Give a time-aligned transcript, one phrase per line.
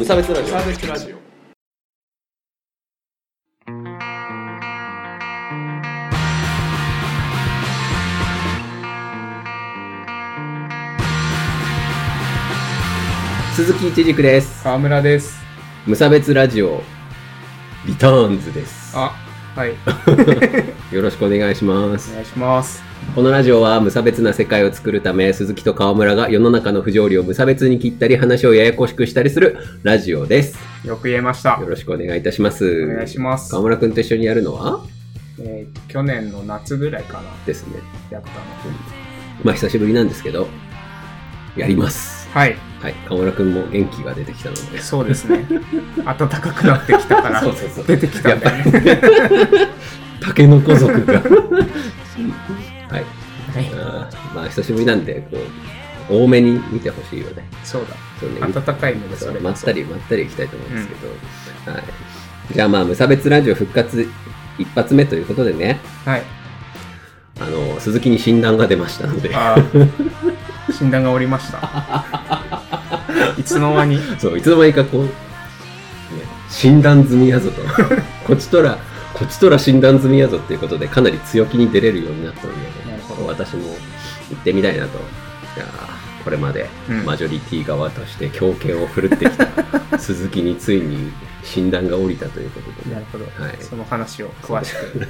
[0.00, 0.46] 無差別ラジオ。
[0.46, 1.16] サーベスラジオ。
[13.54, 14.64] 鈴木一軸です。
[14.64, 15.38] 川村です。
[15.86, 16.80] 無差別ラジオ。
[17.86, 18.96] リターンズです。
[18.96, 19.12] あ
[19.54, 19.74] はい
[20.90, 22.10] よろしくお願いします。
[22.10, 22.82] お願いします。
[23.14, 30.58] このラジオは無差別な世界を作るため鈴木と川村が世の中の不条理を無差別に切ったり話をややこしくしたりするラジオです。
[30.84, 31.58] よく言えました。
[31.60, 32.84] よろしくお願いいたします。
[32.84, 33.50] お願いします。
[33.50, 34.84] 川村くんと一緒にやるのは？
[35.40, 37.30] えー去年の夏ぐらいかな。
[37.46, 37.76] ですね。
[38.10, 38.34] やったの。
[39.44, 40.48] まあ久しぶりなんですけど
[41.56, 42.28] やります。
[42.30, 42.56] はい。
[42.80, 42.94] はい。
[43.08, 44.80] 川村くんも元気が出てきたので。
[44.80, 45.46] そうですね。
[46.04, 47.84] 暖かくなってきたからそうそうそう。
[47.86, 49.00] 出てきたんだよね
[50.20, 51.14] タケノコ族が。
[51.20, 51.24] はい。
[52.92, 53.70] はい。
[54.34, 55.38] まあ久しぶりなんでこ
[56.10, 57.48] う多めに見てほしいよね。
[57.64, 57.96] そうだ。
[58.18, 58.40] そうね。
[58.52, 61.84] 暖かい目でそれまったりまったりいきたいと思うんですけど、はい、
[62.52, 64.08] じゃあまあ無差別ラジオ復活
[64.58, 65.80] 一発目ということでね。
[66.04, 66.22] はい。
[67.40, 69.30] あの鈴木に診断が出ましたので。
[70.72, 72.04] 診断がおりました。
[73.38, 73.98] いつの間に。
[74.18, 75.10] そういつの間にかこう、ね、
[76.48, 77.62] 診断済みやぞと。
[78.26, 78.78] こっちとら
[79.20, 83.26] こっちとら診断済みやぞっていうことでかなり強気に出れるようになったので、なるほど。
[83.26, 83.64] 私も
[84.30, 84.98] 行ってみたいなと。
[84.98, 85.02] い
[85.58, 87.04] やーこれまでうん。
[87.04, 89.46] マジョリティ側として強権を振るってきた。
[90.00, 91.12] 鈴木についに
[91.44, 92.88] 診断が下りたということで。
[92.88, 93.56] ねなるほど、はい。
[93.60, 95.06] その話を詳しく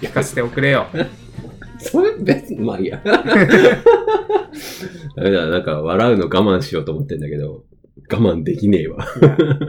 [0.00, 0.86] 聞かせておくれよ。
[1.80, 3.02] それ別にまあいいや。
[3.04, 3.20] ダ
[5.24, 5.46] メだ。
[5.46, 7.64] なんか笑うの我慢しようと思ってんだけど
[8.10, 9.06] 我慢できねえわ。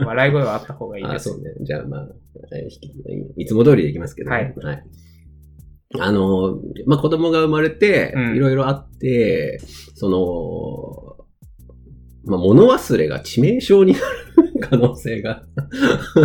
[0.04, 1.28] 笑い声はあった方がいいあ、です。
[1.28, 1.50] そうね。
[1.62, 2.08] じゃあまあ、
[2.54, 4.54] えーいつも通りでいきますけど、はい。
[5.98, 8.36] あの、まあ子供が生まれてう、ん。
[8.36, 9.60] いろいろあって、
[9.94, 11.21] その、
[12.24, 14.04] まあ物忘れが致命傷になる
[14.60, 15.42] 可能性が。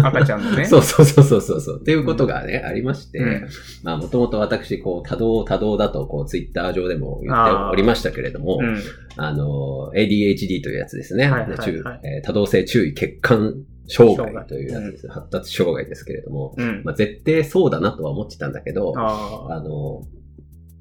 [0.03, 0.63] 赤ちゃんのね。
[0.65, 1.81] そうそうそうそうそうそう。
[1.81, 3.47] っていうことがね、ありまして、うん。
[3.83, 8.79] まあもともと私、こう、多動多動だと、こう、ツイッター上でも言っておりましたけれども、うん。
[9.17, 11.29] あの、ADHD というやつですね。
[11.29, 12.21] はいはいはい。
[12.23, 13.55] 多動性注意欠陥
[13.87, 15.07] 障害というやつです。
[15.07, 16.81] 発達障害ですけれども、うん。
[16.83, 20.03] まあ、絶対そうだなとは思ってたんだけど、ああの、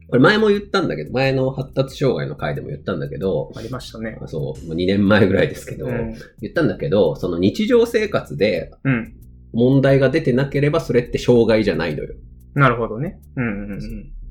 [0.08, 4.18] これ前も言ったんだけど、前の発達障害の回でも言ったんだけど、あありましたね。
[4.26, 6.14] そう、もう2年前ぐらいですけど、うん。
[6.40, 9.14] 言ったんだけど、その日常生活でうん。
[9.52, 12.14] 問題が出てなければそれって障害じゃないのよ。
[12.54, 13.18] なるほどね。
[13.36, 13.80] うんうんうん。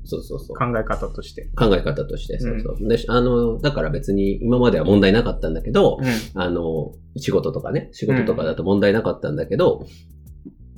[0.04, 0.56] そうそうそう。
[0.56, 1.50] 考え方として。
[1.56, 2.88] 考え方として、そうそう。
[2.88, 6.40] で、あの、だから別に今までは問題なかったんだけど、うん。
[6.40, 9.86] あの、仕事とかね、仕事とかだと問題なかったんだけど、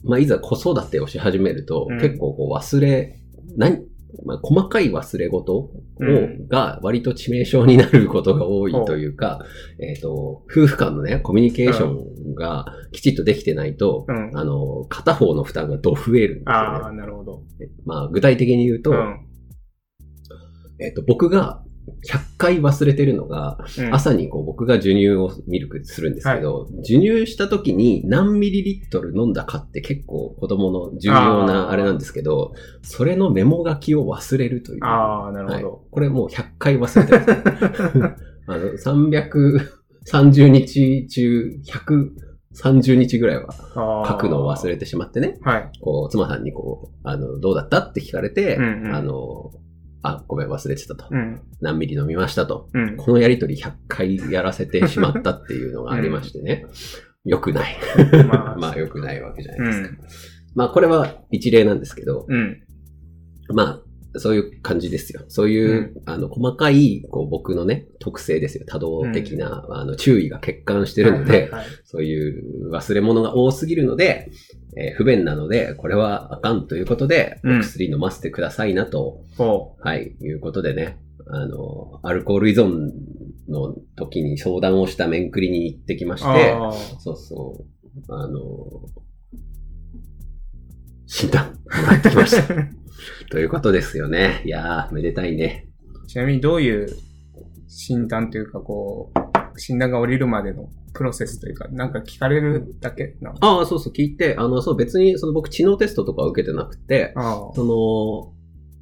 [0.05, 2.01] まあ、いざ子育てをし始めると、うん。
[2.01, 3.21] 結構こう忘れ、
[3.57, 3.85] 何、
[4.25, 5.71] まあ、細かい忘れ事を、
[6.01, 6.49] うん。
[6.49, 9.45] が割と致命傷になることが多いというか、
[9.81, 11.89] えっ、と、夫婦間のね、コミュニケーショ
[12.31, 14.31] ンがきちっとできてないと、うん。
[14.35, 16.99] あの、片方の負担がど増えるんですよああね。
[16.99, 17.43] なるほど。
[17.85, 19.27] まあ、具体的に言うと、うん。
[20.81, 21.63] えっ、と、僕が
[22.07, 23.95] 100回忘れてるのが、うん。
[23.95, 34.85] 朝にこう僕が授乳をミルクするんですけど、授乳した時に何ミリリットル飲んだかって結構子供の重要なあれなんですけど、それのメモ書きを忘れるという。
[34.85, 35.63] ああなるはい。
[35.63, 38.15] ほど、これもう100回忘れてる
[38.47, 45.71] あの、330日中130日ぐらいは書くのを忘れてしまってね、はい。
[45.81, 48.95] こう、妻さんにこう、あの、どうだったって聞かれて、うんうん。
[48.95, 49.53] あの、
[50.03, 51.07] あ、ごめん忘れてたと。
[51.11, 52.69] うん何ミリ飲みましたと。
[52.73, 56.67] うんこのやりとり100回やらせてしまったっていうのがありましてね。
[57.25, 57.77] 良くない。
[58.29, 59.89] まあ まあ良くないわけじゃなういですか。
[59.89, 59.99] ん
[60.55, 62.63] まあこれは一例なんですけど、うん
[63.55, 63.81] まあ
[64.17, 65.23] そういう感じですよ。
[65.29, 68.65] そういう、あの細かいこう僕のね、特性ですよ。
[68.67, 71.67] 多動的な、あの注意が欠陥してるので、はいはいはい。
[71.85, 74.31] そういう忘れ物が多すぎるので、
[74.77, 77.59] えー不便なので、これはあかんということで、うん。
[77.59, 80.99] お薬飲ませてくださいなと、ほはい、いうことでね、
[81.31, 82.91] あの、アルコール依存
[83.49, 87.65] の時に相談をした面繰りに行ってきまうして、あそうそ
[88.09, 88.41] う、あの、
[91.07, 92.55] 診断もらってきました。
[93.31, 94.43] ということですよね。
[94.45, 95.67] いやー、めでたいね。
[96.05, 96.89] ーちなみにどういう
[97.69, 103.37] 診断というかこう診断が降りるまでのプロセスというかなんか聞かれるだけなの？
[103.41, 108.35] ああ、そうそう、聞いて、あの、そう、別に、その僕、知能テストとか受けてなくて、その、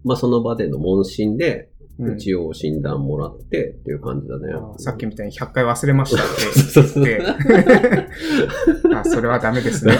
[0.04, 4.52] まあ、その場での問診で、うん一応診断もらってっていう感じだね。
[4.76, 6.42] さっきみたいに100回忘れましたって
[6.74, 7.22] 言って、
[8.94, 9.98] あ、それはダメですね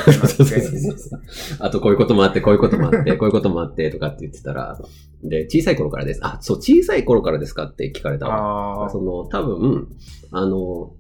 [1.59, 4.79] あとこういうこともあって、こういうこともあって、 こういうこともあって、とかって言ってたら、
[5.23, 6.21] で、小さい頃からです。
[6.23, 8.91] あ、そう、小さい頃からですかって聞かれたわ。
[8.91, 9.89] その、多分、
[10.33, 10.93] あの、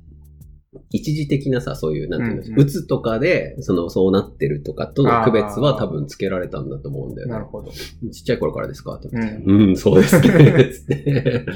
[0.90, 7.32] 一時的なさ、そういう、なんていうの、うんうんうつとかで、その、そうなってるとかとの区別は多分つけられたんだと思うんだよね。
[7.32, 7.70] なるほど。
[7.70, 7.76] ち
[8.06, 8.94] っちゃい頃からですか？
[8.94, 9.68] って言ってうん。
[9.68, 10.70] うん、そうですね。
[10.72, 11.46] つって。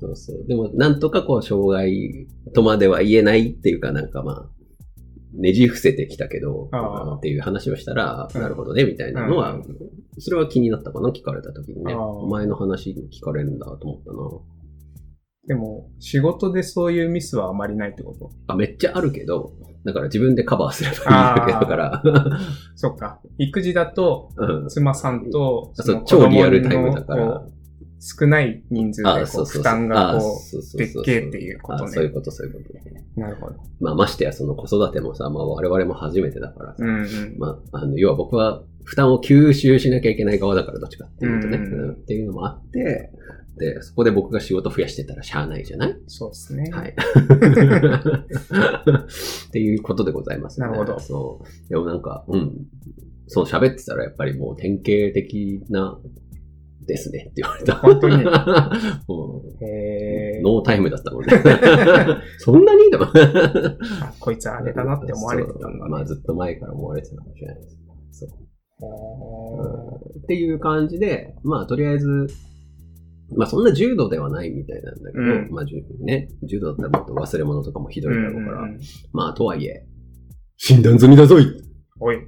[0.00, 0.46] そうそう。
[0.46, 4.50] でも、なんとかこう、障害とまでは言えないっていうか、なんかまあ、
[5.32, 6.70] ねじ伏せてきたけど、
[7.16, 9.64] っていう話をしたら、うんなるほどね、みたいなのは、うん
[10.18, 11.94] それは気になったかな、聞かれた時にね。
[11.94, 14.18] お前の話聞かれるんだと思ったな。
[15.50, 18.30] でも、仕事でそういうミスはあまりないってこと？
[18.46, 19.50] あ、めっちゃあるけど、
[19.84, 21.00] だから自分でカバーすればいい
[21.40, 22.02] だけだから。
[22.76, 23.20] そっか。
[23.36, 24.68] 育児だと、うん。
[24.68, 27.42] 妻さんと、そうの超リアルタイムだから
[27.98, 29.44] 少ない人数であ、こそう。
[29.44, 32.14] 負担があこそうでっけえっていうことあそういうね。
[32.14, 33.20] こと、そういうこと。
[33.20, 33.56] なるほど。
[33.80, 37.36] まあ、ましてやその子育てもさ、まあ我々も初めてだからさ、うんうん。
[37.40, 43.10] まあ、あの、要は僕は負担を吸収しなきゃいけない側だから、どっちかっていうとね、うんうんうんっていうのもあって、で、
[43.82, 45.96] そこで僕が仕事増やしてたらしゃあないじゃない？
[46.06, 46.70] そうですね。
[46.72, 46.94] はい。
[49.48, 50.66] っていうことでございますね。
[50.66, 51.68] なるほどそう。
[51.68, 52.66] でもなんか、うん。
[53.26, 55.98] そう喋ってたらやっぱりもう典型的な
[56.86, 57.76] ですねって言われた。
[57.76, 58.16] 本当に
[59.06, 61.30] もうへーノータイムだったもんね。
[62.38, 62.90] そんなに？
[62.90, 63.04] でも。
[63.04, 65.90] あこいつあれだなって思われてたんだね。
[65.90, 67.78] まあずっと前から思われてたかもしれないです。
[68.12, 68.30] そう。
[68.82, 72.26] おっていう感じで、まあとりあえず、
[73.36, 78.68] まあそんな重度ではないみたいなんだけど、うんまあ重ね、重度だったらもっと忘れ物とかもひどいだろうから、
[79.12, 79.86] まあとはいえ、
[80.56, 81.46] 診断済みだぞい
[82.00, 82.18] おい。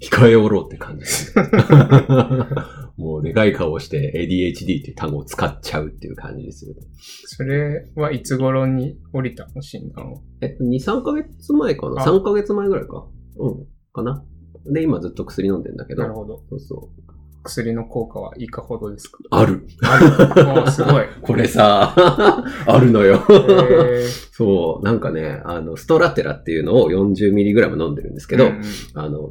[0.00, 1.34] 控えおろうって感じです。
[2.96, 6.80] もうでかい顔をして ADHD っていう単語を使っちゃうっていう感じですよね。
[7.26, 10.22] それはいつ頃に降りたの診断を？
[10.40, 12.02] えっと、2、3ヶ月前かな？
[12.02, 13.08] あ ?3 ヶ月前ぐらいか。
[13.38, 13.66] うん。
[13.92, 14.24] かな
[14.72, 16.02] で、今ずっと薬飲んでんだけど。
[16.02, 16.44] なるほど。
[16.48, 17.07] そうそう。
[17.48, 19.18] 薬の効果はいかほどですか？
[19.30, 19.66] ある。
[19.82, 20.62] ある。
[20.62, 21.04] おすごい。
[21.22, 21.94] これさ、
[22.66, 23.16] あるのよ。
[23.16, 24.84] へーそう。
[24.84, 28.62] なんかね、あの、ストラテラっていうのを 40mg 飲んでるんですけど、うんうん
[28.94, 29.30] あの、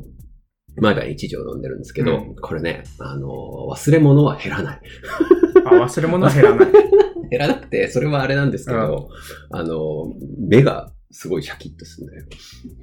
[0.80, 3.30] 毎晩1錠飲んでるんですけど、うんこれね、あの、
[3.72, 4.82] 忘れ物は減らない。
[5.66, 6.72] あ、忘れ物は減らない。
[7.30, 9.10] 減らなくて、それはあれなんですけど、
[9.52, 12.26] あの、目がすごいシャキッとするんだよ。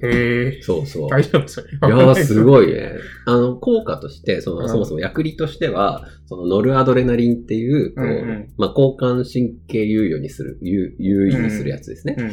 [0.02, 0.62] へえ。
[0.62, 1.10] そうそう。
[1.10, 1.68] 大丈夫それ。
[1.68, 2.92] いやー、すごいね。
[3.26, 12.16] あの、効果として、その、うんそもそも薬理としては、そのノルアドレナリンっていう、こう、うんうんまあ、交感神経優位にする、優優位にするやつですね。
[12.18, 12.32] うんうん。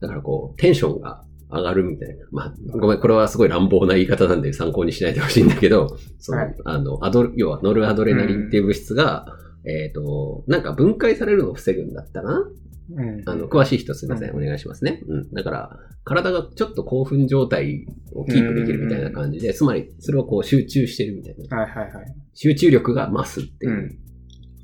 [0.00, 2.26] だからこう、テンションが上がるみたいな。
[2.32, 9.26] まあ、ごめん、これはすごい乱暴な言い方なんで参考にしないでほしいんだけど、その、はいあの、アド、要はノルアドレナリンっていう物質が、
[9.64, 12.50] えっ、と、なんか分解されるのを防ぐんだったかな
[12.90, 15.02] うんあの、詳しい人すみません、うお願いしますね。
[15.06, 15.30] うん。
[15.32, 21.56] だから、体がちょっと興奮状態をキープできるみたいな感じで、つまり、それをこう集中してるみたいな。
[21.58, 22.14] はいはいはい。
[22.32, 23.98] 集中力が増すっていううん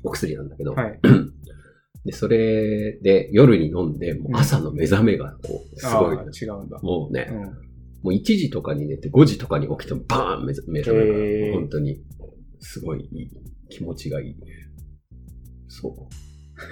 [0.05, 0.99] お薬なんだけど、はい。
[2.05, 6.17] で、それで夜に飲んで、もう朝の目覚めがこう、すごい。
[6.17, 6.79] あー違うんだ。
[6.81, 7.41] もうね、うん。
[7.41, 7.51] も
[8.05, 12.03] う1時とかに寝て5時とかに起きてもバーン目覚める本当に、
[12.59, 13.29] すごいいい。
[13.69, 14.35] 気持ちがいい。
[15.81, 15.93] そう。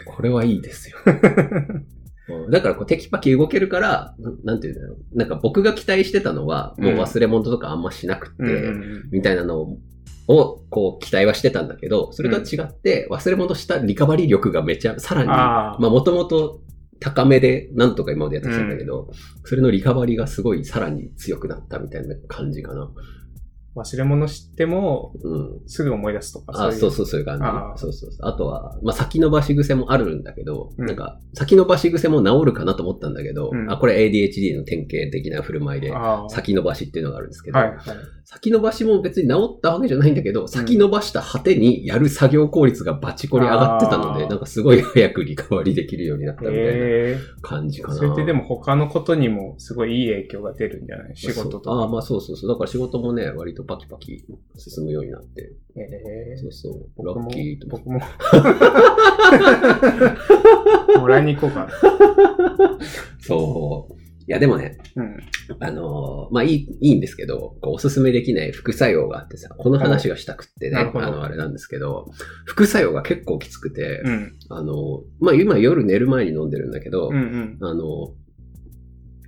[0.05, 0.97] これはいいですよ。
[2.29, 5.17] うんだからこうテキパキ動けるから、ななんていうんだろう。
[5.17, 8.43] なんか僕が期待してたのは、もう忘れ物とかあんましなくて、
[9.11, 9.77] みたいなの
[10.27, 15.27] を、こう期待はしてたんだけど、それとは違って、忘れ物したリカバリー力がめちゃ、さらに。
[15.27, 16.61] まあもともと
[17.01, 19.11] 高めでなんとか今までやってきたんだけど、
[19.43, 22.89] それのリカバリーがすごいさらに強くなったみたいな感じかな。
[23.75, 25.61] 忘れ物しても、うん。
[25.67, 26.65] すぐ思い出すとか。
[26.65, 28.29] あ、いそうそう、そういう感じそうそうそう。
[28.29, 36.29] あとは、まあ、先延ばし癖もあるんだけど、うんなんか、先延ばし癖も治るかなと思ったんだけど、うんあ、これ ADHD の典型的な振る舞いで、ああ。
[36.29, 37.77] 先延ばしっていうのがあるんですけど、はいはい。
[38.25, 46.65] 先延ばしも別に治ったわけじゃないんだけど、先延ばした果てにやる作業効率がバチコリ上がってたので、なんかすごい早くリカバリーできるようになったみたい
[47.11, 47.17] な。
[47.41, 47.95] 感じかな。
[47.95, 51.15] それってでも他のことにもすごいいい影響が出るんじゃない？
[51.15, 51.71] 仕事とか。
[51.71, 52.49] ああ、まあそうそうそう。
[52.49, 54.23] だから仕事もね、割とパキパキ
[54.57, 55.41] 進むようになって。
[55.75, 55.89] へ
[56.33, 57.05] えそうそう。
[57.05, 57.99] ラッキーと僕も。
[60.99, 61.71] もらいに行こうかな。
[63.19, 63.93] そう。
[64.25, 65.17] いや、でもね、うん。
[65.59, 72.09] あのーまあいい、いいんですけど、おすすめできない副作用があってさ、この話がしたくってね、あの、あれなんですけど、
[72.45, 74.37] 副作用が結構きつくて、うん。
[74.49, 77.57] あの、まあ今夜寝る前に飲んでるんだけど、うんうん。
[77.61, 78.15] あの、お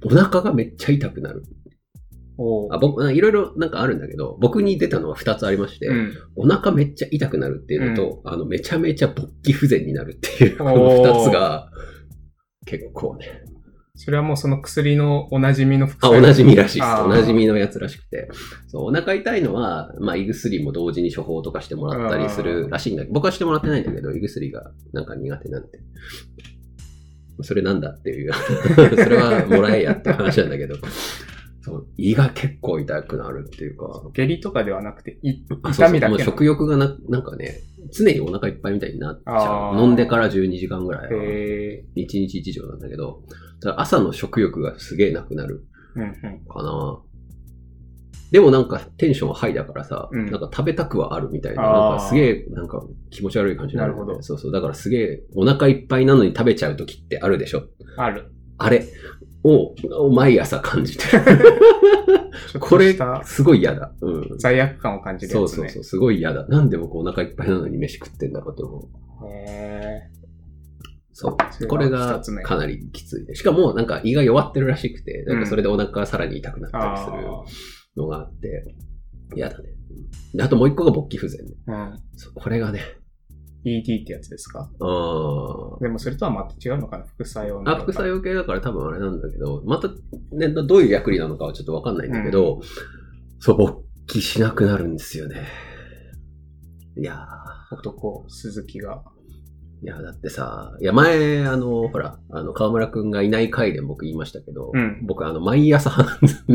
[0.10, 1.44] 腹がめっちゃ痛くなる。
[2.38, 6.14] おあ僕、いろいろなんかあるんだけど、僕に出たのは2つありまして、うん。
[6.36, 11.70] お腹めっちゃ痛くなるっていうのと、あの、めちゃめちゃ勃起不全になるっていう、この2つが、
[12.66, 13.44] 結構ね、
[13.96, 16.92] それはもうその薬のおなじみの副あ、作用おなじみらしいです。
[17.02, 18.28] おなじみのやつらしくて。
[18.68, 25.80] そう、お腹痛いのは、まあ、胃薬も同時に処方とかしてもらったりするらしいんだけど、僕はしてもらってないんだけど、胃薬がなんか苦手なんで。
[27.42, 28.34] それなんだっていう。
[29.02, 30.76] それはもらえやって話なんだけど。
[31.66, 34.04] そう胃が結構痛くなるっていうか。
[34.14, 39.82] 下痢とかではなくて、いあそうそうもう食欲がな、なんかね、常にお腹いっぱいみたいになっちゃう。
[39.82, 41.24] 飲んでから12時間ぐらいは。
[41.24, 43.24] へ1日1錠なんだけど、
[43.78, 46.46] 朝の食欲がすげえなくなるーうんうん。
[46.46, 47.00] かな。
[48.32, 54.52] でもなんかテンションはハイだからさ、うんなんか食べたくはあるみたいな、なんかすげえなんか気持ち悪い感じになるんだよねなるほどそうそう。
[54.52, 57.64] だからすげえお腹いっぱいなのに食べちゃう時ってあるでしょ？
[57.98, 58.32] ある。
[58.58, 58.86] あれ
[59.46, 59.76] を
[60.06, 61.24] を毎朝感じてる。
[62.60, 63.94] ことれすごい嫌だ。
[64.02, 64.38] うん。
[64.40, 65.48] 罪悪感を感じるやつね。
[65.48, 66.48] そうそうそう、すごい嫌だ。
[66.48, 69.28] なんで僕お腹いっぱいなのに飯食ってんだろうと思う。
[69.28, 70.02] へ
[71.14, 73.36] そうこれがかなりきついで。
[73.36, 77.44] しかもなんか胃が弱ってるらしくて、なんかそれでお腹がさらに痛くなっーたりするあ
[77.96, 78.76] のがあって、
[79.36, 79.70] 嫌だね。
[80.34, 81.54] であともう一個が勃起不全ね。
[81.68, 82.00] ーうん。
[82.34, 82.82] これがね、
[83.66, 84.70] ED ってやつですか？
[84.80, 87.06] あーでもそれとはまた違うのかな？
[87.06, 87.72] 副作用の。
[87.72, 89.90] あ、副作用系だから多分あれなんだけど、また
[90.32, 92.62] ね、どういう役になるのかはちょっとわかんないんだけど、
[93.40, 95.48] そう、勃起しなくなるんですよね。
[96.98, 99.04] いやー男、鈴木が。
[99.84, 106.46] いや、だってさ、いや、前、あの、ほら、あの、河村くんがいない回で僕言いましたけど、うん僕、あの、毎朝派なんです。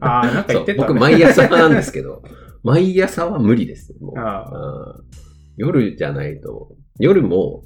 [0.00, 0.88] ああ、なんか言ってた、ね。
[0.88, 2.22] 僕、毎朝派なんですけど、
[2.62, 3.94] 毎朝は無理です。
[4.00, 5.25] もうあうん
[5.56, 7.62] 夜じゃないと、夜も、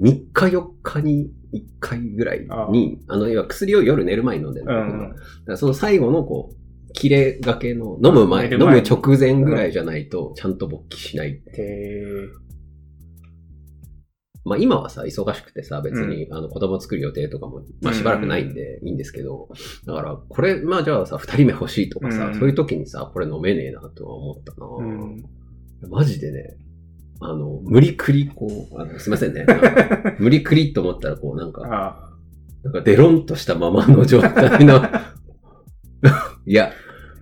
[0.00, 11.42] 3日4日に1回ぐらいに、あの、薬を夜寝る前に飲んでるんだけど、うんだからその最後のこう、切れがけの、飲む前、飲む直前ぐらいじゃないと、ちゃんと勃起しない。
[11.46, 12.28] へ
[14.44, 19.48] まあ今はさ、忙しくてさ、別に、あの子供作る予定とかも、まあしばらくないんでいいんですけど、
[19.86, 22.34] だから、これ、まあじゃあさ、二人目欲しいとかさ、うん。
[22.34, 25.88] そういう時にさ、これ飲めねえなとは思ったな。
[25.88, 26.56] マジでね、
[27.20, 29.46] あの、無理くり、こう、あのすいませんね。
[30.18, 32.10] 無理くりと思ったら、こう、なんか、あ
[32.62, 34.82] なんかデロンとしたままの状態の、
[36.46, 36.72] いや、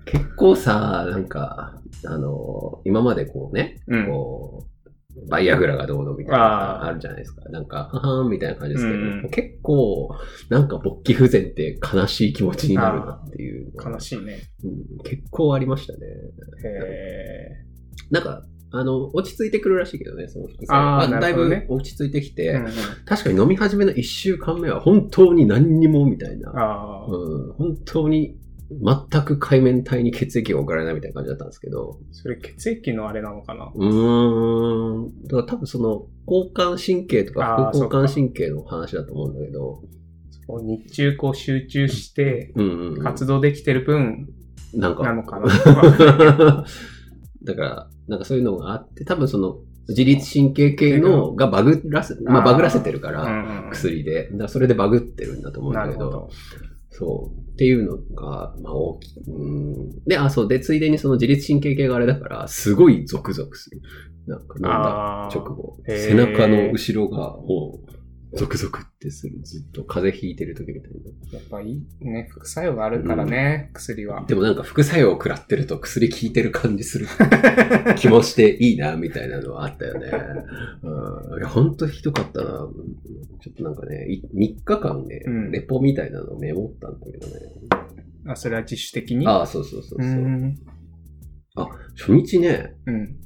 [0.05, 3.97] 結構さ、なんか、あの、今までこうね、あ。
[3.97, 4.07] うん。
[4.07, 4.73] こう、
[5.29, 7.43] バイアグラがどうのみたいなあるじゃないですか。
[7.51, 10.15] なんか、ははーんみたいな感じですけど、うん結構、
[10.49, 14.39] なんか勃起不全って悲しい気持ちになるなっていうのが悲しいね。
[14.65, 16.01] うん結構ありましたね。
[16.65, 17.49] へ
[18.11, 22.49] なんか、あの、落ち着いてくるらしいけどね、その副作用あーだいぶ落ち着いてきて、え。
[22.53, 22.73] うんうん。
[23.05, 26.51] 確かに飲み始めの1週間目は本当に何にもみたいな。
[27.07, 28.39] うん、本当に
[28.71, 33.71] 全く海面体に血液が送られないみたいな感じだったんですけど、それ血液のあれなのかな？
[33.75, 39.83] うーん、だから多分その交感神経とか副交感神経の話だと思うんだけど、
[40.63, 42.55] 日中こう集中して
[43.03, 44.29] 活動できてる分
[44.75, 46.65] なんか、なのかな？
[47.45, 54.31] だから、なんかそういうのがあって、多分その自律神経系のがバグらせ、まあバグらせてるから、薬で。
[54.33, 56.31] だそれでバグってるんだと思うんだけど。
[56.91, 57.41] そう。
[57.53, 59.23] っていうのが、まあ大きい。
[59.27, 60.05] うん。
[60.05, 60.49] で、あ、そう。
[60.49, 63.81] で、ついでにその自律神経系があれだから、すごいゾクゾクする。
[64.27, 65.79] なんか飲んだ直後。
[65.87, 67.93] 背中の後ろがもう、
[68.35, 69.41] ゾクゾクってする。
[69.43, 70.93] ずっと風邪ひいてる時みたい
[71.33, 74.27] やっぱいいね、副作用があるからね、薬はな。。
[74.27, 77.07] でもなんか副作用を食らってると薬効いてる感じする
[77.97, 80.11] 気もしていいな、みたいなのはあったよね。
[80.83, 81.39] うん。
[81.39, 82.69] いや、ほんとひどかったな。
[83.41, 87.35] ちょっとなんかね、い3日間ね、うんレポみたいなのメモったんだけどね。
[88.27, 89.27] あ、それは自主的に？
[89.27, 90.09] ああ、そうそうそうそう。
[90.09, 90.57] うん。
[91.57, 93.17] あ、初日ね、うん。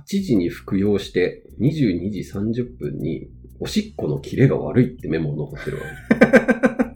[0.00, 3.28] 8時に服用して、22時30分に、
[3.60, 5.82] おしっこのキレが悪いってメモ残ってるわ。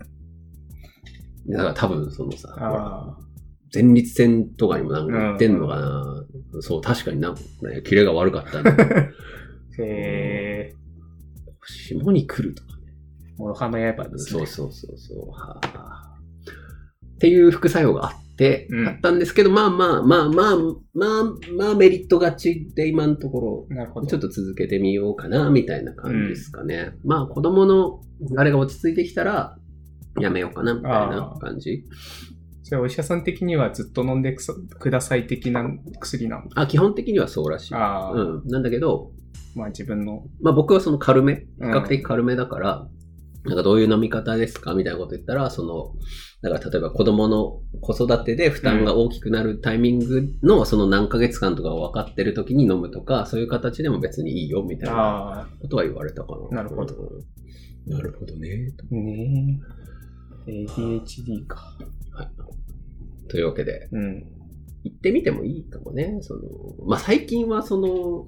[1.46, 3.16] だから多分そのさ、
[3.72, 6.24] 前立腺とかにもなんか行ってんのかな、
[6.60, 8.70] そう、確かになんかね、キレが悪かった んだ。
[8.70, 8.74] あ。
[9.78, 10.74] へえ。
[11.66, 12.94] 下に来るとかね。
[13.36, 14.40] 諸刃の刃ですね。
[14.40, 15.28] そうそうそうそう。
[15.30, 16.16] はあ、
[17.14, 18.23] っていう副作用があって、
[18.70, 20.56] うんあったんですけど、まあまあまあまあ、
[20.94, 21.24] まあ
[21.56, 24.06] まあメリット勝ちで今のところ。
[24.06, 26.92] ちょっと続けてみようかな、みたいな感じですかね。
[27.04, 28.00] まあ子供の
[28.36, 29.56] あれが落ち着いてきたら、
[30.20, 31.84] やめようかな、みたいな感じ。
[32.62, 35.64] それお医者さん的にはずっと飲んでください的な
[36.00, 36.44] 薬なの？
[36.54, 37.74] あ、基本的にはそうらしい。
[37.74, 38.48] ああ、うん。
[38.48, 39.12] なんだけど、
[39.54, 40.24] まあ自分の。
[40.40, 42.88] まあ僕はその軽め、比うん較的軽めだから、
[43.44, 45.92] なんかどういう飲み方ですかみたいなこと言ったら、その、
[46.42, 56.62] だから例えば子供の子育てで負担が大きくなるタイミングのその何ヶ月間とかが分かってる時に飲むとか、そういう形でも別にいいよみたいなことは言われたかな。
[56.62, 57.92] なるほどうん。
[57.92, 58.72] なるほどね。
[58.90, 59.60] ね
[60.46, 60.50] え。
[60.50, 61.76] ADHD か。
[62.12, 63.28] はい。
[63.28, 64.24] というわけで、うん。
[64.84, 66.18] 行ってみてもいいかもね。
[66.20, 66.40] その、
[66.86, 68.26] まあ、最近はその、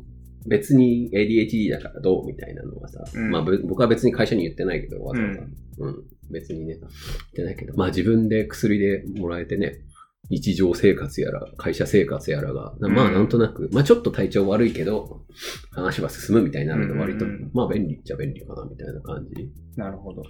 [0.49, 3.31] 別に ADHD だからどうみたいなのはさ、うん。
[3.31, 5.41] まあぶ僕は別に会社に言ってないけど、わざわざ。
[5.79, 6.05] うん。
[6.31, 6.91] 別にね、言っ
[7.35, 9.81] てないけど、まあ自分で薬でもらえてね、
[10.29, 15.25] 日常生活やら、会社生活やらが、まあうんなんとなく、まあちょっと体調悪いけど、
[15.73, 17.51] 話は進むみたいになると割と、うんうんうん。
[17.55, 19.53] まあ便利っちゃ便利かな、みたいな感じ。
[19.77, 20.23] なるほど。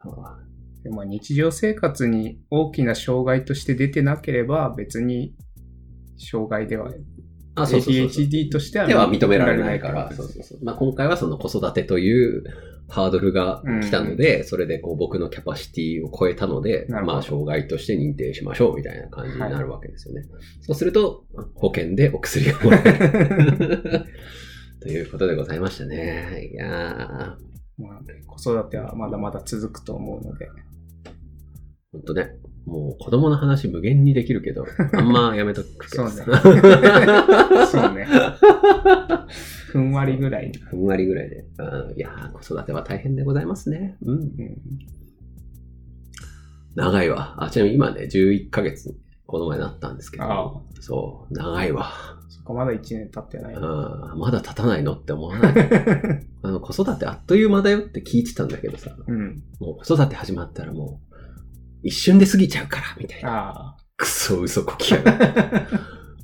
[0.00, 0.38] あ
[0.82, 5.34] でまあ、日常生活に大きな障害として出てなければ別に
[6.18, 6.90] 障害では
[7.54, 8.24] あ、そうそうそうそう。
[8.24, 10.58] ADHD としてはでは認められないから、そうそうそう。
[10.64, 12.44] まあ、今回はその子育てという
[12.88, 20.22] ハードルが来たので、それでこう僕のキャパシティを超えたので、まあ、障害として認定しましょうみたいな感じになるわけですよね。
[20.60, 24.04] そうすると、保険でお薬がもらえる。
[24.80, 26.50] ということでございましたね。
[26.52, 30.48] いやー、まあ、子育てはまだまだ続くと思うので。
[31.94, 32.36] ほんとね。
[32.66, 36.24] もう子供の話無限にできるけど、 あんまやめとくけどさ。
[37.70, 38.06] そうね。
[39.70, 40.50] ふんわりぐらい。
[40.70, 41.44] ふんわりぐらいで。
[41.58, 41.62] う
[41.94, 43.96] んいやー、子育ては大変でございますね。
[44.04, 44.14] うん。
[44.14, 44.28] うん
[46.74, 47.36] 長いわ。
[47.38, 48.96] あ、ちなみに今ね、11ヶ月、
[49.26, 50.24] この前なったんですけど。
[50.24, 51.92] あそう、長いわ。
[52.28, 53.54] そこまだ1年経ってない。
[53.54, 55.54] うん、まだ経たないのって思わない？
[56.42, 59.42] あの、子育てあっという間だよって聞いてたんだけどさ、うん。
[59.60, 61.13] もう子育て始まったらもう、
[61.84, 63.52] 一瞬で過ぎちゃうから、みたいな。
[63.54, 65.24] あくそ嘘こきやがって。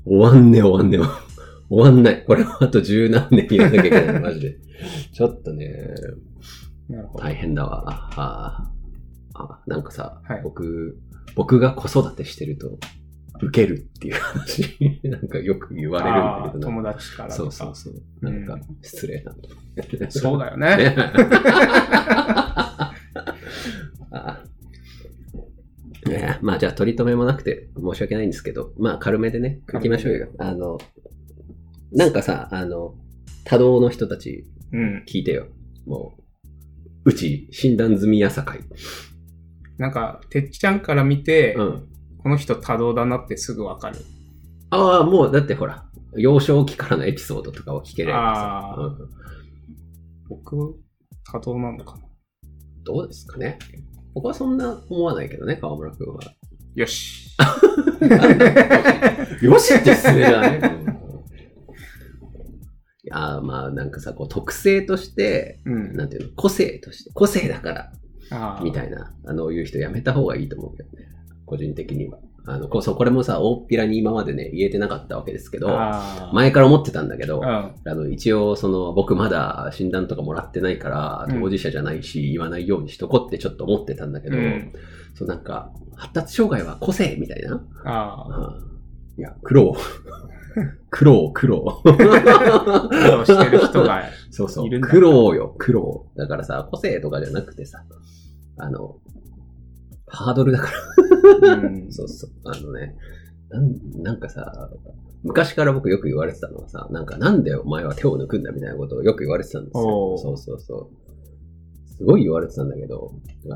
[0.05, 0.99] 終わんね終わんね
[1.69, 2.25] 終わんない。
[2.25, 4.57] これはあと十何年やらなきゃいけない、マジで。
[5.13, 5.95] ちょっとね。
[7.17, 7.85] 大変だわ。
[7.87, 8.73] あ
[9.35, 10.99] あなんかさ、はい僕、
[11.37, 12.79] 僕が子育てしてると、
[13.43, 16.67] 受けるっていう話、 なんかよく言われるんだけどな。
[16.67, 17.31] 友達から。
[17.31, 17.95] そうそうそう。
[18.21, 19.35] なんかうん、失礼な。
[20.09, 20.77] そうだよね。
[20.77, 20.97] ね
[24.13, 24.43] あ
[26.11, 30.29] ねまあじゃあ取り留めもなくて申し訳ないんですけど、まあ軽めでね、行きましょうよ。
[30.39, 30.79] あの、
[31.93, 32.95] なんかさ、あの、
[33.45, 35.05] 多動の人たちうん。
[35.07, 35.47] 聞いてよ。
[35.87, 36.15] も
[37.05, 38.61] う、うち診断済みやさかい。
[39.79, 41.89] なんか、てっちゃんから見て、うん。
[42.23, 43.97] この人多動だなってすぐわかる。
[44.71, 49.11] ああ、もうだってほら、幼少期からのエピソードとかを聞ければあさ、うん
[50.29, 50.77] 僕、
[51.33, 52.05] 多動なのかな。
[52.85, 53.59] どうですかね。
[54.15, 56.21] 僕はそんな思わないけどね、河村くんは。
[56.75, 57.37] よし。
[59.43, 60.61] よしって失礼じゃない
[63.03, 65.93] いやーまあなんかさ、こう特性として、うん。
[65.95, 67.93] なんていうの、個性として、個性だか
[68.31, 71.09] ら、みたいな、あの、いう人やめた方がいいと思うけどね。
[71.47, 72.19] 個人的には。
[72.47, 75.69] あの、こうそう、これもさ、大っぴらに今までね、言えてなかったわけですけど、
[76.33, 77.45] 前から思ってたんだけど、うん。
[77.47, 84.73] あの、一応、その、僕まだ診断とかもらってないから、うん当事者じゃないし、言わないようにしとこうってちょっと思ってたんだけど、うん
[85.15, 87.63] そう、なんか、発達障害は個性みたいな。
[87.85, 88.57] あ
[89.19, 89.77] いや、苦労。
[90.91, 91.81] 苦労、苦労。
[91.85, 94.81] 苦労してる人が、 そうそいうるん。
[94.81, 96.07] だ苦労よ、苦労。
[96.17, 97.85] だからさ、個性とかじゃなくてさ、
[98.59, 98.97] あの、
[100.07, 101.00] ハードルだから。
[101.23, 102.31] うんそうそう。
[102.45, 102.97] あのね、
[103.51, 104.71] なんなんかさ、
[105.23, 110.17] 昔から僕よく言われてたのはさ、なんかなんでお前は手を抜くんだみたいなことをよく言われてたんですよ。
[110.19, 111.11] そうそうそう。
[112.01, 113.13] すごい言われてたんだけど、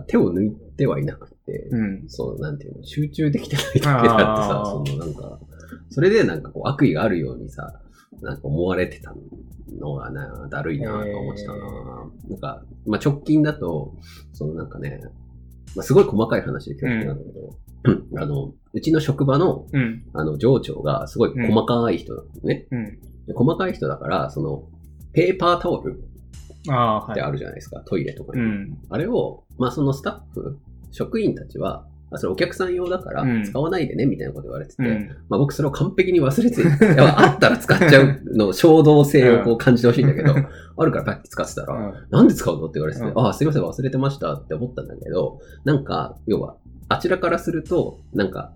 [0.07, 2.05] 手を抜いてはいなくて、うん。
[2.09, 5.40] そう、なんていうの、集中できてないだけであってさ、そのなんか、
[5.88, 7.81] それでなんかこう悪意があるようにさ、
[8.20, 9.14] なんか思われてた
[9.81, 11.59] のがな、だるいなと思ってたな。
[12.29, 13.94] なんか、まあ直近だと、
[14.35, 15.00] そのなんかね、
[15.76, 17.56] まあすごい細かい話で恐縮なんだけど、
[18.20, 20.04] あの、うちの職場の、うん。
[20.14, 22.98] あの、上長がすごい細かい人なん。
[23.26, 24.64] で細かい人だから、その、
[25.12, 26.02] ペーパータオル。
[27.12, 28.42] ってあるじゃないですか、トイレとかに。
[28.42, 28.78] うん。
[28.88, 30.58] あれを、まあそのスタッフ、
[30.90, 33.44] 職員たちは、あそれお客さん用だからうん。
[33.44, 35.09] 使わないでね、みたいなこと言われてて、うん。
[35.29, 36.64] まあ僕それを完璧に忘れてて、い
[36.96, 40.35] やあったら使っちゃうの、衝動性をこう感じてほしいんだけど、
[40.77, 43.18] あるからパッて使ってたら、なんで使うのって言われてて、うん。
[43.18, 46.57] ああ、すいません、忘れてましたって思ったんだけど、なんか、要は、
[46.88, 48.53] あちらからすると、なんか、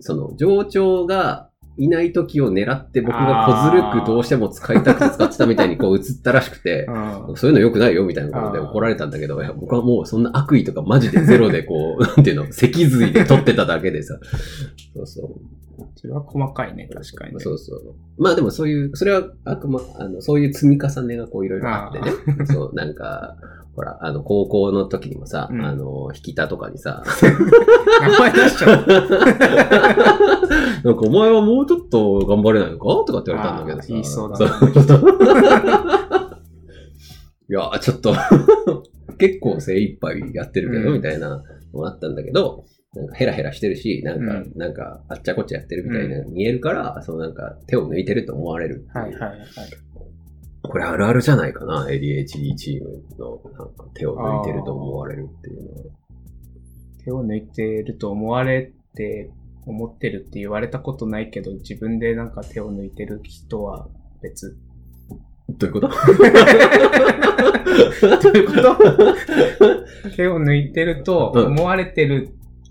[0.00, 7.36] その、上長がいない時を狙って僕が小ずるくどうしても使いたくて使ってたみたいにこう映ったらしくて、うん。
[7.36, 14.18] そういうの良くないよみたいなことで怒られたんだけど、僕はもうそんな悪意とかマジでゼロでこう、なんていうの、脊髄で取ってただけでさ。
[14.94, 15.28] そうそう。
[15.96, 17.40] それは細かいね、確かにね。
[17.40, 17.94] そうそう。
[18.18, 22.46] まあでもそういう、それはあくま、あの、そういう積み重ねがこういろいろあってね。
[22.46, 23.36] そう、なんか、
[23.74, 25.64] ほら、あの、高校の時にもさ、うん。
[25.64, 27.02] あの、引き田とかにさ、
[28.00, 28.86] 名前出しちゃう。
[30.84, 32.84] なんかお前はもうちょっと頑張れないのか？
[33.06, 33.84] とかって言われたんだけどさ。
[33.84, 34.58] あー言いそうだな。
[34.58, 35.00] そう。
[37.50, 38.14] いやー、ちょっと、
[39.18, 40.94] 結構精一杯やってるけど、うん。
[40.94, 44.52] みたいなのがあったんだけど、なんかヘラヘラしてるし、なんか、うん。
[44.56, 49.30] なんか、あっちゃこっちゃやってるみたいな見えるから、そうなんか手を抜いてると思われるはいはいはい。
[50.68, 55.76] これあるあるじゃないかな、ADHD チームのなんか手を抜いてると思われるっていうのは。
[57.04, 59.30] 手を抜いてると思われて、
[59.66, 63.88] 思ってるって言われたことないけど、自分でなんか手を抜いてる人は
[64.22, 64.56] 別。
[65.50, 65.88] どういうこと？
[65.88, 65.94] ど
[68.30, 70.10] ういうこと？
[70.16, 72.30] 手を抜いてるとうん思われてる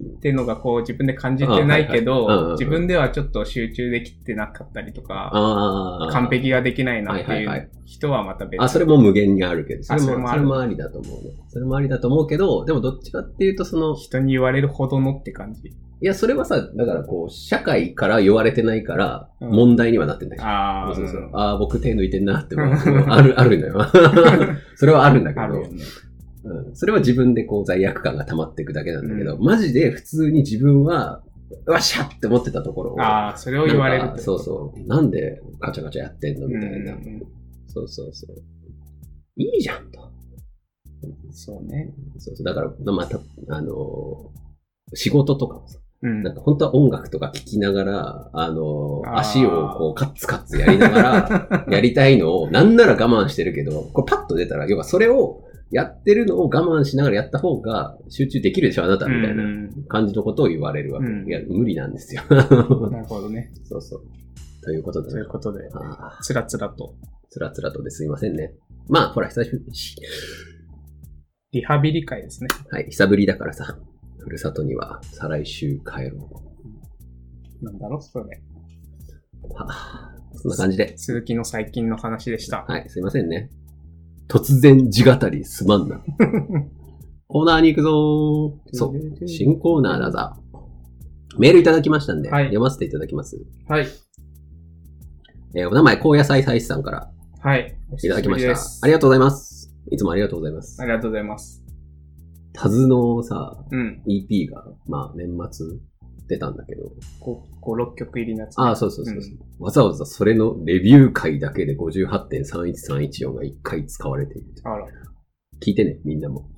[0.10, 6.10] っていうのがこう自分で感じてないけど、自分ではちょっと集中できてなかったりとか。
[6.12, 8.62] 完璧ができないなってはいう人はまた別。
[8.62, 11.32] あ、それも無限にあるけど、それも、それあそれもありだと思うね。
[11.50, 15.70] それもありだと思うけど、でもどっちかっていうと、その、人に言われるほどのって感じ。
[16.04, 20.44] いや、それはさ、だからこう、社会から言われてないから、うん問題にはなってんだよ。
[20.44, 23.86] ああ、そうそううんああ、僕手抜いてんなって、 ある、あるんだよ。
[24.76, 25.68] それはあるんだけどあるよ、ね。
[26.43, 31.21] うん、それは自分でこう罪悪感が溜まっていくだけなんだけど、マジで普通に自分は、
[31.65, 34.88] わっしゃって思ってたところを、ああ、それを言われるそうそう。
[34.88, 36.93] なんでガチャガチャやってんのみたいな。
[36.93, 37.23] うん
[37.73, 38.36] そうそうそう。
[39.36, 40.12] いいじゃんと。
[41.32, 41.91] そうね。
[42.19, 42.45] そうそう。
[42.45, 44.43] だから、また、あのー
[44.95, 55.42] 仕事とかもさ、うんなんか本当は音楽とか聴きながら、あのー足をこうカッツカッツやりながら、 やりたいのを、なんなら我慢してるけど、これパッと出たら、要はそれを
[55.74, 61.08] やってるのを我慢しながらやった方が集中できるでしょ、あなたみたいなうん感じのことを言われるわけ。
[61.08, 62.22] うんいや、無理なんですよ。
[62.30, 63.52] なるほどね。
[63.64, 64.04] そうそう。
[64.64, 66.96] ということでということで、あつらつらと。
[67.02, 68.54] ーつらつらとですいませんね。
[68.88, 69.64] まあ、ほら、久しぶり。
[71.54, 72.48] リハビリ会ですね。
[72.70, 73.78] はい、久ぶりだからさ、
[74.20, 76.30] ふるさとには再来週帰ろ
[77.64, 78.42] なんだろう、それ。
[79.44, 79.54] う。
[79.54, 80.96] はあ、そんな感じで。
[80.98, 82.66] 鈴木の最近の話でした。
[82.68, 83.50] はい、すいませんね。
[84.28, 86.02] 突然字語りすまんな。
[87.28, 88.78] コーナーに行くぞー。
[88.78, 90.36] そう、新コーナーだぞ。
[91.38, 93.38] メールいただきましたんで、はい読ませていただきます。
[93.68, 93.88] はい。
[95.56, 97.76] えーお名前、高野菜菜師さんからはい。
[98.04, 98.52] いただきました。
[98.84, 99.74] ありがとうございます。
[99.92, 100.86] いつもありがとうございますあ。
[100.86, 101.64] りがとうございます。
[102.54, 104.02] タズのさ、うん。
[104.08, 105.68] EP が、まあ、年末
[106.34, 106.91] 出たんだけど、
[107.22, 114.48] 5、6曲入りのやつ、ああ、そうそうそうそう、わざわざそれのレビュー回だけで58.31314が1回使われている。
[114.63, 114.88] あら。
[115.62, 116.50] 聞いてね、みんなも。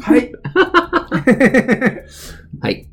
[0.00, 0.32] はい。
[2.60, 2.90] はい。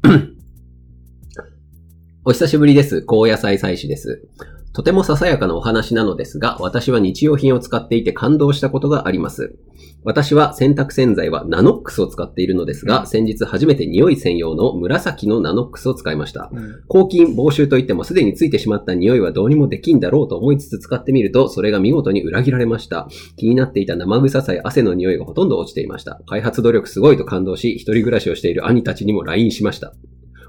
[2.25, 3.01] お久しぶりです。
[3.01, 4.27] 高野菜採取です。
[4.73, 9.55] とてもささやかなお話なのですが、私は日用品を使っていて感動したことがあります。
[10.03, 16.49] 私は洗濯洗剤はナノックスを使っているのですが、うん先日初めて匂い専用の紫のナノックスを使いました。
[16.51, 23.07] うん抗菌、防臭といってもすでについてしまった匂いはどうにもできんだろうと思いつつ使ってみると、それが見事に裏切られました。
[23.37, 26.19] 気になっていた生臭さや汗の匂いがほとんど落ちていました。
[26.25, 29.93] 開発努力すごいと感動し、一人暮らしをしている兄たちにも LINE しました。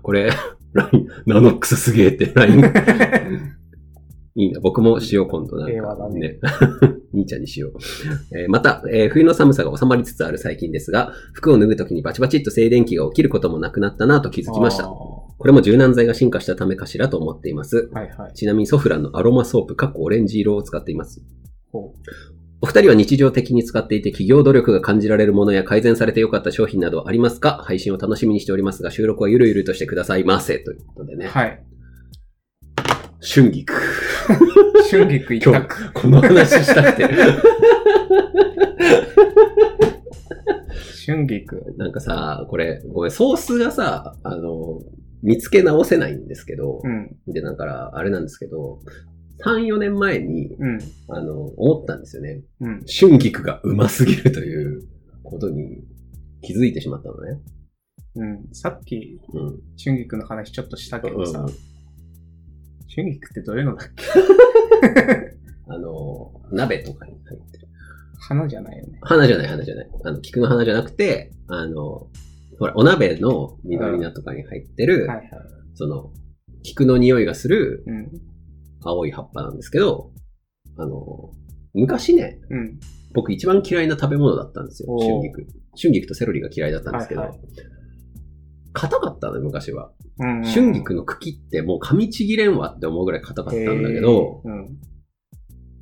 [0.03, 0.31] これ、
[0.73, 2.63] LINE、ナノックスすげえって LINE。
[4.37, 5.73] いいな、僕もしよう、今度なんか。
[5.73, 6.39] 平和だね
[7.15, 7.73] 兄ちゃんにしよう。
[8.37, 14.85] えーまた、えー冬の寒さが収まりつつある最近ですが、服を脱ぐときにバチバチっと静電気が起きることもなくなったなと気づきました。
[14.85, 17.89] あこれも柔軟剤が進化したためかしらと思っています。
[17.93, 18.33] ーはいはい。
[18.35, 21.23] ちなみにソフランのアロマソープ、かっこオレンジ色を使っています。
[21.71, 21.93] ほ
[22.61, 27.61] お二人は日常的に使っていて企業努力が感じられるものや改善されてよかった商品などありますか？
[27.63, 30.59] 配信を楽しみにしておりますが、収録はゆるゆるとしてくださいませ。
[30.61, 31.27] ということでね。
[31.27, 31.63] うはい。
[33.25, 33.73] 春菊。
[34.91, 37.09] 春菊一今日択。、この話したくて。
[41.07, 41.75] 春菊。
[41.79, 44.81] なんかさ、これ、ごめん、ソースがさ、あの、
[45.23, 47.17] 見つけ直せないんですけど、うん。
[47.33, 48.81] で、だから、あれなんですけど、
[49.43, 50.79] 3、4年前に、うん。
[51.09, 52.43] あの、思ったんですよね。
[52.61, 52.83] うん。
[52.87, 54.83] 春菊がうますぎるという
[55.23, 55.83] ことに
[56.43, 57.41] 気づいてしまったのね。
[58.17, 58.49] うん。
[58.53, 59.61] さっき、うん。
[59.83, 61.74] 春菊の話ちょっとしたけどさ、うん
[62.89, 64.03] 春菊ってどういうのだっけ？
[65.69, 67.69] あの、鍋とかに入ってる。
[68.19, 68.99] 花じゃないよね。
[69.03, 69.91] 花じゃない、花じゃない。
[70.05, 72.09] あの、菊の花じゃなくて、あの、
[72.59, 75.29] ほら、お鍋の緑菜とかに入ってる、はいはい。
[75.75, 76.13] その、
[76.63, 78.11] 菊の匂いがするうん。
[78.83, 80.11] 青い葉っぱなんですけど、
[80.77, 81.33] あの、
[81.75, 82.79] 昔ね、うん。
[83.15, 85.47] 僕一番嫌いな食べ物だったんですよ、春菊。
[85.81, 87.39] 春菊とセロリが嫌いだったんですけど、はいはい
[88.77, 89.93] 硬かったのよ、昔は。
[90.19, 90.45] うん。
[90.45, 94.79] 春菊の茎ってもう噛みちぎれんわって思うぐらい硬かったんだけど、うん。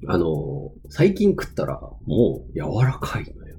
[0.08, 3.52] あの、最近食ったらもう柔らかいのよ。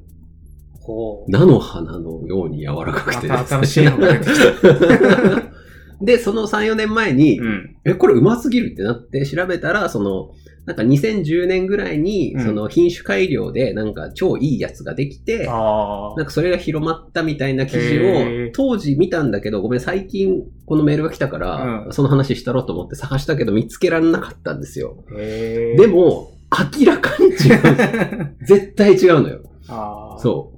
[1.30, 4.30] 菜の花のように柔らかくて、また新しいのが出てき
[6.02, 7.78] で、その3、4年前に、うん。
[7.86, 10.32] え、これうますぎるってなって調べたら、その、
[10.66, 25.04] なんか2010年ぐらいにう、んその品種改良でなんか超いいやつができて、あなんかそれが広まったみたいな記事を当時見たんだけど、ごめん、最近このメールが来たから、うんその話したろうと思って探したけど見つけられなかったんですよ。
[25.12, 26.32] で、も、
[26.80, 28.36] 明らかに違う。
[28.46, 29.42] 絶対違うのよ。
[29.68, 30.20] ああ。
[30.20, 30.54] そ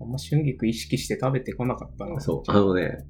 [0.00, 2.16] あんま春菊意識して食べてこなかったな。
[2.16, 2.20] う。
[2.20, 2.50] そう。
[2.50, 3.04] あのね、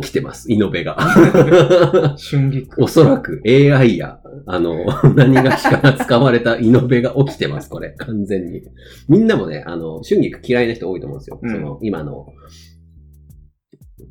[0.00, 0.96] 起きてます、イノベが。
[0.96, 2.82] 春菊。
[2.82, 7.94] おそらく AI や、あの、 何がしから使われたイノベが起きてます、これ。
[7.98, 8.62] 完全に。
[9.08, 11.38] みんなもね、あの、春菊嫌いな人多いと思うんですよ。
[11.42, 12.26] うんその、今の、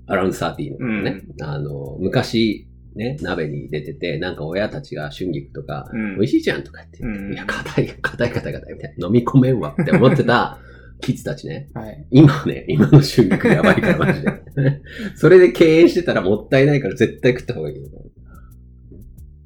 [0.08, 10.60] アラウンド30のね、あの、昔、ね、鍋に出てて、なんか親たちが春菊とか、うん美味しいじゃんとか言って、うんいや、硬い、硬い硬い硬いみたいな、飲み込めんわって思ってた
[11.04, 11.70] キッズたちね。
[11.74, 12.08] はい。
[12.12, 14.32] 今ね、今の春菊やばいから、マジで。
[15.16, 17.84] それで敬遠してたらもったいないから絶対食った方がいいよ。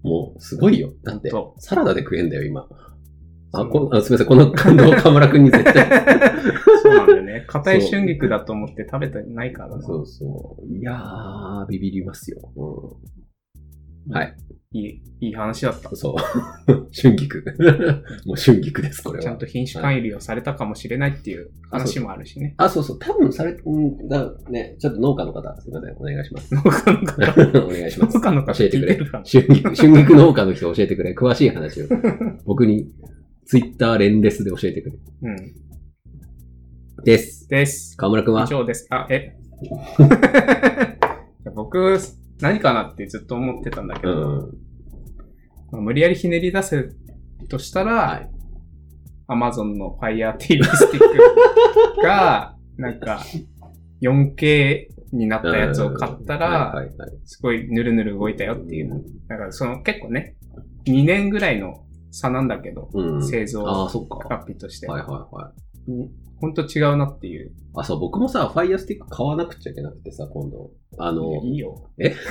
[0.03, 0.93] もう、すごいよ。
[1.03, 2.67] だってそ、サラダで食えんだよ、今。
[3.53, 5.73] あ、こあすみません、この感動を河村くんに絶対。
[6.83, 7.45] そうなんだよね。
[7.47, 9.81] 硬い春菊だと思って食べてないからな。
[9.81, 10.77] そうそう。
[10.77, 12.37] いやー、ビビりますよ。
[12.55, 13.16] うん、
[14.09, 14.35] はい。
[14.73, 15.95] いい、いい話だった。
[15.95, 16.15] そう。
[16.93, 17.43] 春菊。
[18.25, 19.23] もう春菊です、これは。
[19.23, 22.53] ちゃんと品種管理をされたかもしれないっていう話もあるしね。
[22.57, 22.99] あ、そうそう。
[22.99, 26.53] 多分、され、うん、だね、ちょっと農家の方、すみません、お願いします。
[26.53, 28.15] 農家の方、 お願いします。
[28.15, 28.95] 農家の方教えてくれ。
[28.97, 31.13] 春菊、春菊農家の人教えてくれ。
[31.13, 31.85] 詳しい話を。
[32.45, 32.91] 僕に、
[33.45, 34.97] ツイッター連レスで教えてくれ。
[35.23, 35.67] うん。
[37.05, 37.47] です。
[37.47, 37.95] です。
[37.95, 38.43] 河村くんは？
[38.43, 38.85] 以上です。
[38.89, 39.33] あ、え
[41.55, 41.97] 僕、
[42.41, 44.57] 何かなってずっと思ってたんだけど、うん。
[45.71, 46.89] まあ無理やりひねり出せ
[47.49, 48.29] としたら、はい。
[49.29, 53.19] Amazon の Fire TV スティックが、 なんか、
[54.01, 56.85] 4K になったやつを買ったうんら。
[57.25, 59.03] すごいヌルヌル動いたよっていう。
[59.27, 60.35] だからその結構ね、
[60.85, 63.23] 2年ぐらいの差なんだけど、うん。
[63.23, 64.35] 製造ああ、そっか。
[64.35, 64.87] アッピとして。
[64.87, 66.09] はいはいはい。
[66.37, 67.51] うんほんと違うなっていう。
[67.75, 70.69] あ、そう、僕もさ、ファイヤースティック買わなくちゃいけなくてさ、今度。
[70.99, 71.89] あの、いいよ。
[71.97, 72.13] え？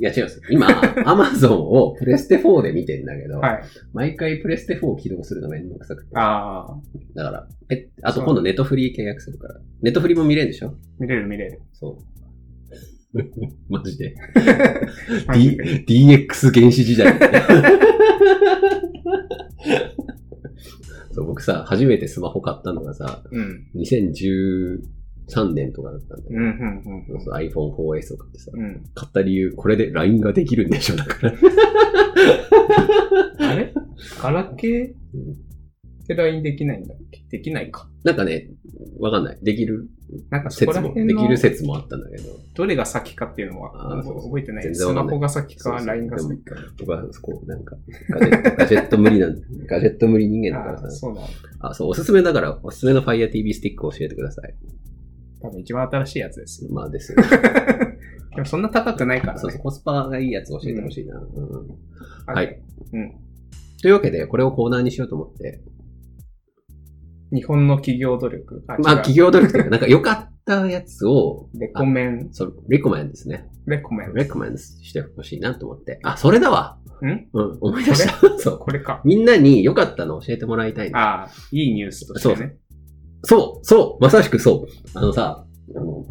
[0.00, 0.42] いや違うんですよ。
[0.50, 0.66] 今、
[1.06, 3.62] アマゾンをプレステ4で見てんだけど、はい。
[3.92, 6.10] 毎回プレステ4を起動するのめんどくさくて。
[6.16, 6.76] ああ、
[7.14, 9.60] だから、え、あと今度ネットフリー契約するから。
[9.82, 10.74] ネットフリーも見れるでしょ？
[10.98, 11.60] 見れる見れる。
[11.74, 12.04] そう。
[13.68, 14.16] マジで。
[15.32, 17.14] D、で DX 原始時代。
[21.14, 23.66] そう僕さ、初めてスマホ買ったのがさ、うん。
[23.76, 26.40] 2013年とかだったんだよ。
[26.40, 28.64] うん、うん、そうそう iPhone4S を買ってさ、うん。
[28.64, 28.84] うん。
[28.94, 31.34] 買った理由、これで LINE ができるんでしょ、だから。
[33.38, 33.72] あれ？
[34.20, 35.53] ガラケー？
[36.04, 37.24] って LINE できないんだっけ？
[37.30, 37.88] できないか。
[38.04, 38.50] なんかね、
[39.00, 39.38] わかんない。
[39.42, 39.88] できる？
[40.30, 44.64] なんかそこ説も、できる説もあったんだけど、どれが先かっていうのはあーそうそう覚えてない。
[44.64, 46.54] 全然わかんないスマホが先か、LINE が先か。
[46.78, 47.76] 僕はそこ、なんか、
[48.10, 49.36] ガジェット、 ガジェット無理なん
[49.66, 50.90] ガジェット無理人間だからさ。
[50.90, 51.22] そうだ。
[51.60, 54.54] あ、そう、おすすめだから、おすすめの Fire TV スティックを教えてください。
[55.40, 56.70] 多分一番新しいやつですよ。
[56.72, 57.24] まあですよね。
[58.36, 59.38] でもそんな高くないからね。
[59.40, 61.16] そうそう、コスパがいいやつ教えてほしいな。
[61.18, 62.60] うんはい。
[62.92, 63.12] うん。
[63.82, 65.60] というわけで、これをコーナーにしようと思って、
[67.34, 68.64] 日本の企業努力。
[68.68, 73.48] あ、まあ、企業努力というか、なんか良かったやつを、レコメン、そう、レコメンですね。
[73.66, 74.14] レコメン。
[74.14, 75.98] レコメンしてほしいなと思って。
[76.04, 77.06] あ、それだわん？
[77.32, 78.14] うん、思い出した。
[78.38, 78.58] そう。
[78.58, 79.00] これか。
[79.04, 81.00] みんなに良かったのを教えてもらいたいな。
[81.00, 82.56] ああ、いいニュースとしてね。
[83.24, 84.98] そう、そう、まさしくそう。
[84.98, 85.44] あのさ、
[85.76, 86.04] あの、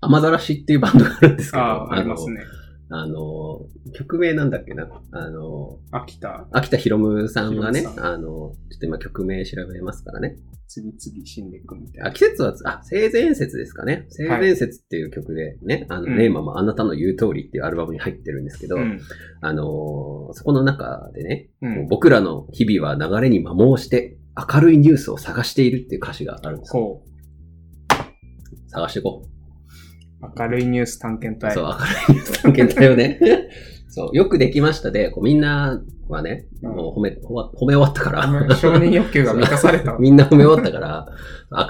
[0.00, 2.40] 雨ざらしっていうバンドがあるんですけど、ああ、ありますね。
[2.88, 4.88] あの、曲名なんだっけな？
[5.10, 10.36] あの、秋田、秋田ひろむさんがねあの、ちょっと今曲名調べますからね。
[10.68, 12.08] 次々死んでいくみたいな。
[12.08, 14.06] あ、季節は、あ、生前説ですかね。
[14.10, 19.00] 生前説っていう曲でね、あの、うんネーマもあなたの言う通りっていうアルバムに入ってるんですけど、うん。
[19.40, 21.68] あの、そこの中でね、う。
[21.68, 24.18] ん僕らの日々は流れに摩耗して
[24.52, 26.82] 明るいニュースを探しているっていう歌詞があるんですよ。
[26.82, 27.02] こ
[28.68, 29.35] 探していこう。
[30.22, 31.52] う、明るいニュース探検隊。
[31.54, 33.20] そう、明るいニュース探検隊をね。
[33.88, 38.56] そう、よくできましたで、こうみんなはね、うんもう褒め、褒め終わったから。
[38.56, 39.96] 承認欲求が 満たされた。
[40.00, 41.06] みんな褒め終わったから、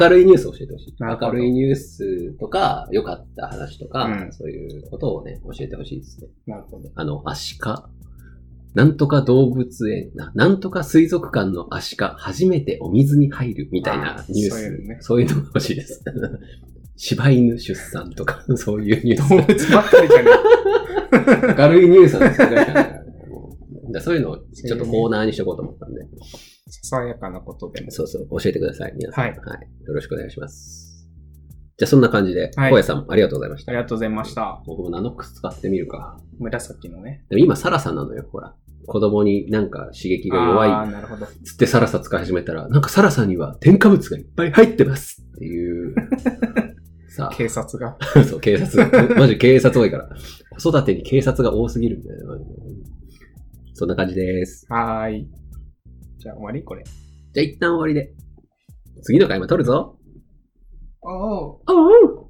[0.01, 0.95] 明るいニュースを教えてほしい。
[0.99, 6.29] 明るいニュースとか、良かった話とか、うんそういうことをね、教えてほしいですね。
[6.47, 6.91] なるほど。
[6.95, 7.89] あの、アシカ。
[8.75, 14.51] なんとか動物園、ななんとか水族館のアシカ、初めてお水に入るみたいなニュース。
[14.51, 16.05] そういうのねそういうのが欲しいです。
[16.97, 19.29] 柴犬出産とか、 そういうニュース。
[19.29, 20.31] 動物ばっかりじゃね
[21.59, 22.51] 明るいニュースなんですよ。
[22.51, 23.03] だから
[23.93, 26.03] だそういうのをちょっとコーナーにしとこうと思ったんで。
[26.03, 26.71] え。
[26.71, 27.91] ささやかなことでも。
[27.91, 28.93] そうそう、教えてください。
[28.97, 29.25] 皆さん。
[29.25, 30.87] はいよろしくお願いします。
[31.79, 33.73] じゃあそんな感じで、はいさんありがとうございました。
[33.73, 34.63] ありがとうございました。
[34.67, 36.19] 僕もナノックス使ってみるか。
[36.39, 37.25] 紫のね。
[37.29, 38.55] でも今サラサなのよ、ほら。
[38.87, 41.27] 子供になんか刺激が弱いああ、なるほど。
[41.27, 45.95] つってサラサ使い始めたら、なんかサラサには添加物がいっぱい入ってますっていう。
[47.17, 47.97] さ警察が。
[48.15, 48.89] あ、 そう、警察。
[49.19, 50.09] マジ警察多いから。
[50.59, 52.51] 子育てに警察が多すぎるんだよねマジで。
[53.75, 54.67] そんな感じです。
[54.71, 55.29] はーい。
[56.19, 56.63] じゃあ終わり？
[56.63, 56.83] これ。
[56.85, 58.15] じゃあ一旦終わりで。
[59.03, 59.99] 次の回も撮るぞ。
[61.03, 61.63] おお。
[61.69, 62.26] おう